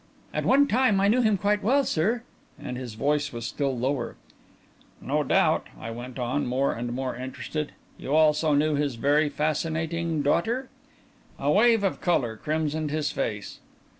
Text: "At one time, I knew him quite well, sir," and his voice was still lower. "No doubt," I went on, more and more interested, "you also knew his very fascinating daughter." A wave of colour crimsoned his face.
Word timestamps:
"At 0.33 0.45
one 0.45 0.65
time, 0.67 0.99
I 0.99 1.07
knew 1.07 1.21
him 1.21 1.37
quite 1.37 1.61
well, 1.61 1.83
sir," 1.83 2.23
and 2.57 2.75
his 2.75 2.95
voice 2.95 3.31
was 3.31 3.45
still 3.45 3.77
lower. 3.77 4.15
"No 4.99 5.21
doubt," 5.23 5.67
I 5.79 5.91
went 5.91 6.17
on, 6.17 6.47
more 6.47 6.73
and 6.73 6.91
more 6.91 7.15
interested, 7.15 7.73
"you 7.99 8.15
also 8.15 8.55
knew 8.55 8.73
his 8.73 8.95
very 8.95 9.29
fascinating 9.29 10.23
daughter." 10.23 10.69
A 11.37 11.51
wave 11.51 11.83
of 11.83 12.01
colour 12.01 12.35
crimsoned 12.35 12.89
his 12.89 13.11
face. 13.11 13.59